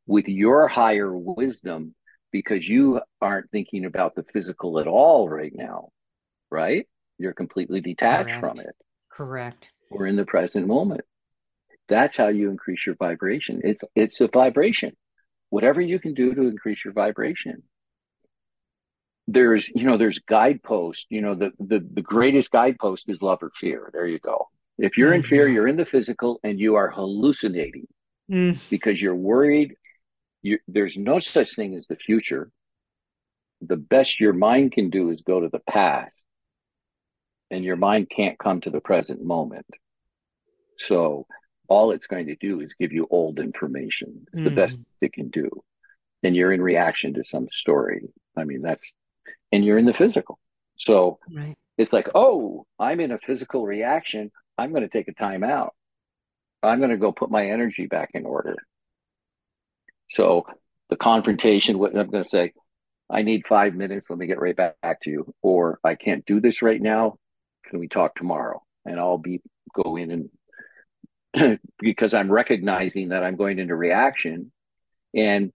[0.06, 1.94] with your higher wisdom
[2.32, 5.90] because you aren't thinking about the physical at all right now,
[6.50, 6.88] right?
[7.18, 8.76] You're completely detached from it.
[9.12, 9.70] Correct.
[9.90, 11.02] We're in the present moment.
[11.88, 13.62] That's how you increase your vibration.
[13.64, 14.96] It's it's a vibration.
[15.50, 17.64] Whatever you can do to increase your vibration.
[19.30, 21.06] There's, you know, there's guideposts.
[21.10, 23.90] You know, the the the greatest guidepost is love or fear.
[23.94, 24.50] There you go.
[24.78, 27.88] If you're in fear, hmm you're in the physical and you are hallucinating
[28.30, 29.76] Mm, because you're worried.
[30.44, 32.52] You, there's no such thing as the future.
[33.62, 36.16] The best your mind can do is go to the past,
[37.52, 39.66] and your mind can't come to the present moment.
[40.78, 41.26] So
[41.68, 44.26] all it's going to do is give you old information.
[44.34, 45.50] It's the best mhm, it can do.
[46.24, 48.10] And you're in reaction to some story.
[48.38, 48.92] I mean, that's,
[49.52, 50.40] and you're in the physical.
[50.78, 51.58] So Right.
[51.78, 54.32] it's like, oh, I'm in a physical reaction.
[54.58, 55.74] I'm going to take a time out.
[56.64, 58.56] I'm going to go put my energy back in order.
[60.10, 60.48] So
[60.90, 62.54] the confrontation, what I'm going to say,
[63.10, 64.10] I need five minutes.
[64.10, 65.34] Let me get right back, back to you.
[65.42, 67.18] Or I can't do this right now.
[67.70, 68.64] Can we talk tomorrow?
[68.86, 69.42] And I'll be
[69.74, 70.30] go in
[71.34, 74.52] and because I'm recognizing that I'm going into reaction.
[75.14, 75.52] And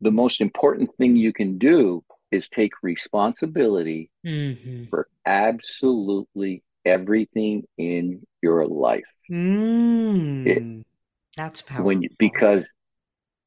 [0.00, 8.26] the most important thing you can do is take responsibility hmm for absolutely everything in
[8.42, 9.04] your life.
[10.44, 10.84] It Mm,
[11.36, 12.72] that's when you, because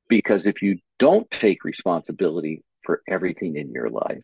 [0.10, 4.23] because if you don't take responsibility for everything in your life,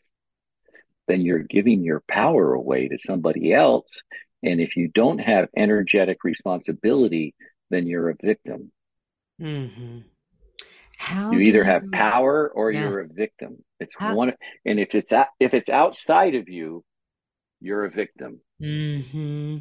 [1.08, 4.02] then you're giving your power away to somebody else.
[4.44, 7.34] And if you don't have energetic responsibility,
[7.70, 8.72] then you're a victim.
[9.40, 10.02] hmm
[10.98, 11.90] How You either have you?
[11.92, 12.80] power or Yeah.
[12.82, 13.64] you're a victim.
[13.80, 14.16] It's How?
[14.16, 14.34] one,
[14.66, 16.84] and if it's a, if it's outside of you,
[17.62, 18.42] you're a victim.
[18.60, 19.58] Hmm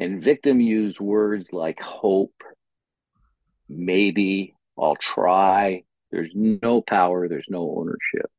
[0.00, 2.34] And victim use words like hope,
[3.68, 5.82] maybe, I'll try.
[6.10, 8.30] There's no power, there's no ownership.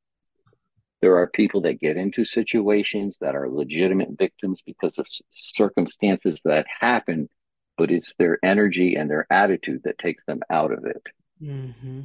[1.02, 6.66] There are people that get into situations that are legitimate victims because of circumstances that
[6.80, 7.30] happen,
[7.78, 11.04] but it's their energy and their attitude that takes them out of it.
[11.42, 12.02] Mm-hmm.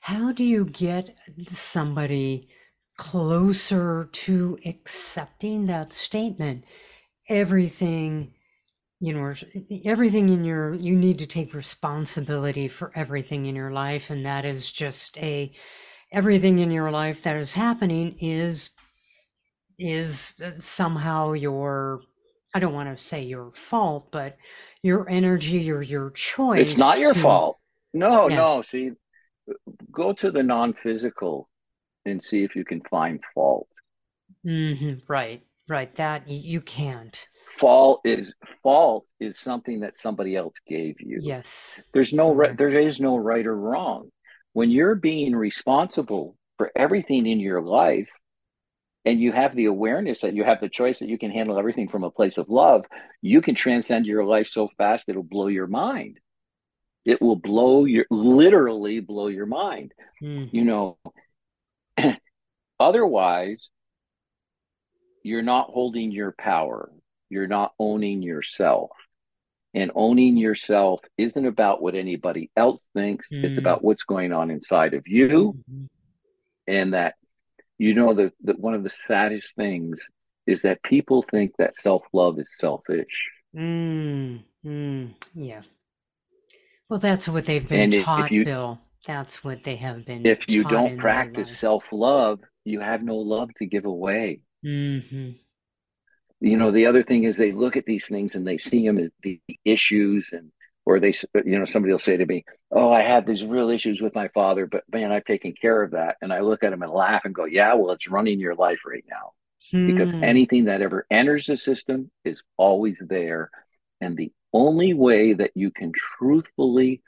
[0.00, 2.48] How do you get somebody
[3.02, 6.62] closer to accepting that statement?
[7.28, 8.32] Everything,
[9.00, 9.34] you know,
[9.84, 14.10] everything in your, you need to take responsibility for everything in your life.
[14.10, 15.50] And that is just a,
[16.12, 18.70] everything in your life that is happening is,
[19.80, 22.02] is uh, somehow your,
[22.54, 24.36] I don't want to say your fault, but
[24.84, 26.70] your energy or your choice.
[26.70, 27.58] It's not your to, fault.
[27.92, 28.36] No, yeah.
[28.36, 28.62] no.
[28.62, 28.92] See,
[29.90, 31.48] go to the non physical
[32.04, 33.68] and see if you can find fault.
[34.44, 35.94] hmm Right, right.
[35.96, 37.26] That you can't.
[37.58, 41.22] Fault is fault is something that somebody else gave you.
[41.22, 44.10] Yes, There's no right, there is no right or wrong.
[44.54, 48.08] When you're being responsible for everything in your life
[49.04, 51.88] and you have the awareness that you have the choice that you can handle everything
[51.88, 52.84] from a place of love,
[53.22, 56.18] you can transcend your life so fast it'll blow your mind.
[57.04, 59.92] It will blow your literally blow your mind.
[60.52, 60.98] You hmm know,
[62.82, 63.70] otherwise
[65.22, 66.90] you're not holding your power.
[67.30, 68.90] You're not owning yourself.
[69.74, 73.28] And owning yourself isn't about what anybody else thinks.
[73.30, 75.56] It's mm about what's going on inside of you.
[75.68, 75.84] hmm
[76.66, 77.14] And that,
[77.78, 80.04] you know, that the, one of the saddest things
[80.46, 83.30] is that people think that self love is selfish.
[83.56, 85.62] mm mm Yeah.
[86.88, 88.80] Well, that's what they've been And if taught, you, Bill.
[89.06, 93.02] That's what they have been if you taught don't in practice self love, you have
[93.02, 94.42] no love to give away.
[94.62, 95.32] hmm
[96.40, 98.98] you know the other thing is they look at these things and they see them
[98.98, 100.50] as the issues and
[100.84, 101.12] or they
[101.44, 104.28] you know somebody will say to me oh i had these real issues with my
[104.28, 107.24] father but man i've taken care of that and i look at them and laugh
[107.24, 109.32] and go yeah well it's running your life right now
[109.86, 110.22] because Hmm.
[110.22, 113.50] anything that ever enters the system is always there
[114.00, 117.02] and the only way that you can truthfully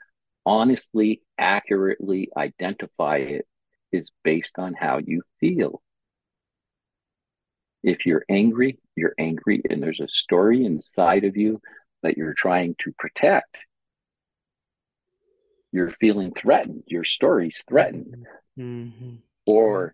[0.45, 3.45] honestly accurately identify it
[3.91, 5.81] is based on how you feel
[7.83, 11.61] If you're angry, you're angry, and there's a story inside of you
[12.03, 13.57] that you're trying to protect.
[15.71, 16.83] You're feeling threatened.
[16.87, 18.25] Your story's threatened.
[18.59, 19.15] Mm-hmm.
[19.45, 19.93] Or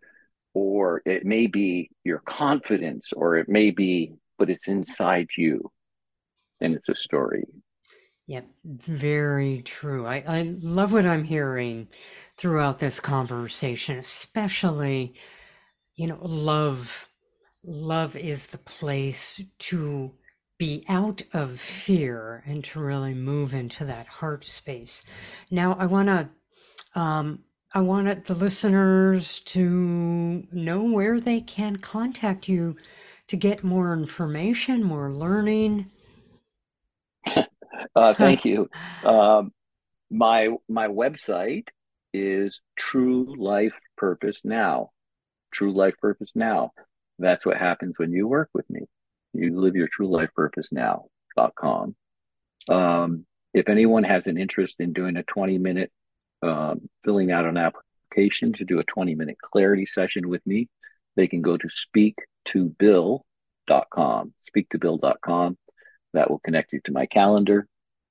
[0.54, 5.72] or it may be your confidence, or it may be, but it's inside you
[6.62, 7.46] and it's a story.
[8.32, 10.08] Yep, very true.
[10.08, 11.90] I, I love what I'm hearing
[12.38, 15.16] throughout this conversation, especially,
[15.98, 17.10] you know, love.
[17.66, 20.14] Love is the place to
[20.58, 25.04] be out of fear and to really move into that heart space.
[25.52, 26.30] Now, I want to
[26.98, 27.40] um,
[27.74, 32.78] I wanted the listeners to know where they can contact you
[33.28, 35.92] to get more information, more learning.
[37.96, 38.70] Uh, thank you.
[39.04, 39.52] Um,
[40.10, 41.68] my my website
[42.14, 44.92] is True Life Purpose Now.
[45.54, 46.72] True Life Purpose Now.
[47.20, 48.82] That's what happens when you work with me.
[49.34, 51.96] You live your true life purpose now.com.
[52.70, 55.92] Um, if anyone has an interest in doing a 20 minute
[56.42, 60.68] um, filling out an application to do a 20 minute clarity session with me,
[61.16, 62.16] they can go to speak
[62.46, 64.34] to bill.com.
[64.42, 65.58] speak speaktobill.com, speaktobill.com.
[66.14, 67.68] That will connect you to my calendar.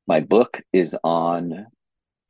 [0.07, 1.67] My book is on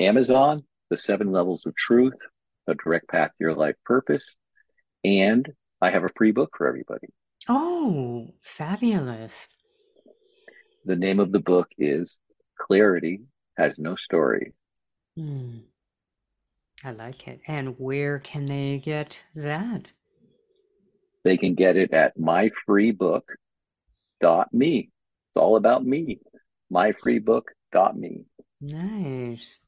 [0.00, 2.18] Amazon, The Seven Levels of Truth,
[2.66, 4.24] A Direct Path to Your Life Purpose.
[5.04, 5.48] And
[5.80, 7.08] I have a free book for everybody.
[7.48, 9.48] Oh, fabulous.
[10.84, 12.18] The name of the book is
[12.58, 13.22] Clarity
[13.56, 14.52] Has No Story.
[15.16, 15.58] Hmm.
[16.84, 17.40] I like it.
[17.46, 19.88] And where can they get that?
[21.24, 23.30] They can get it at myfreebook.me.
[24.22, 26.20] It's all about me.
[26.72, 28.24] Myfreebook.me.
[28.60, 29.58] Nice.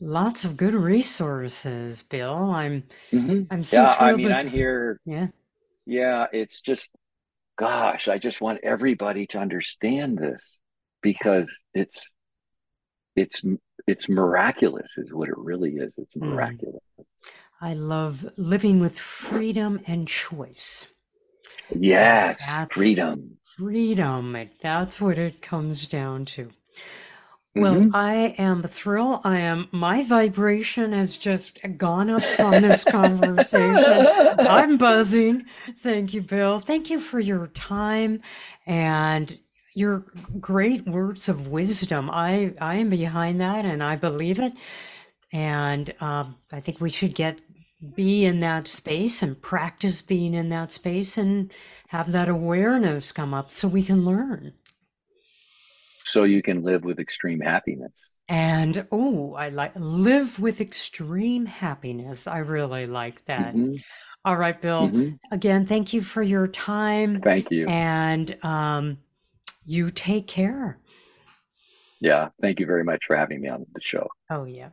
[0.00, 2.50] Lots of good resources, Bill.
[2.50, 3.42] I'm mm-hmm.
[3.50, 4.20] I'm so yeah, thrilled.
[4.20, 5.00] I mean, I'm here.
[5.04, 5.28] Yeah.
[5.86, 6.90] Yeah, it's just
[7.56, 10.58] gosh, I just want everybody to understand this
[11.02, 12.12] because it's
[13.16, 13.42] it's
[13.86, 16.30] it's miraculous is what it really is it's hmm.
[16.30, 17.04] miraculous mm.
[17.60, 20.86] i love living with freedom and choice
[21.74, 26.50] yes that's freedom freedom that's what it comes down to
[27.54, 27.94] well, mm-hmm.
[27.94, 29.20] I am thrilled.
[29.24, 34.06] I am, my vibration has just gone up from this conversation.
[34.38, 35.44] I'm buzzing.
[35.80, 36.60] Thank you, Bill.
[36.60, 38.22] Thank you for your time
[38.66, 39.38] and
[39.74, 40.06] your
[40.40, 42.08] great words of wisdom.
[42.10, 44.54] I, I am behind that and I believe it.
[45.30, 47.38] And um, I think we should get
[47.94, 51.52] be in that space and practice being in that space and
[51.88, 54.52] have that awareness come up so we can learn.
[56.04, 57.92] So you can live with extreme happiness.
[58.28, 62.26] And oh, I like live with extreme happiness.
[62.26, 63.54] I really like that.
[63.54, 63.76] Mm-hmm.
[64.24, 64.88] All right, Bill.
[64.88, 65.16] Mm-hmm.
[65.32, 67.20] Again, thank you for your time.
[67.20, 67.66] Thank you.
[67.66, 68.98] And um,
[69.66, 70.78] you take care.
[72.00, 72.28] Yeah.
[72.40, 74.08] Thank you very much for having me on the show.
[74.30, 74.70] Oh, yeah.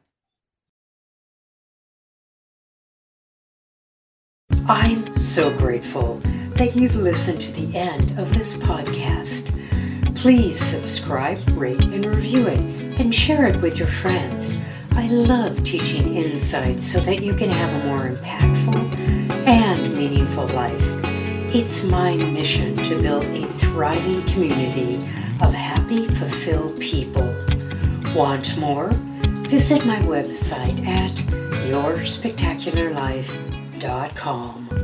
[4.70, 6.22] I'm so grateful
[6.54, 9.50] that you've listened to the end of this podcast.
[10.16, 12.60] Please subscribe, rate, and review it,
[13.00, 14.64] and share it with your friends.
[14.92, 18.92] I love teaching insights so that you can have a more impactful
[19.48, 20.80] and meaningful life.
[21.52, 24.98] It's my mission to build a thriving community
[25.42, 27.36] of happy, fulfilled people.
[28.16, 28.92] Want more?
[29.50, 31.10] Visit my website at
[31.66, 34.79] yourspectacularlife.com dot com.